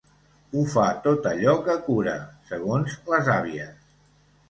[0.55, 2.17] Ho fa tot allò que cura,
[2.51, 3.91] segons les àvies.